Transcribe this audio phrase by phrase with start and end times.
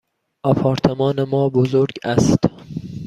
[0.43, 2.39] آپارتمان ما بزرگ است.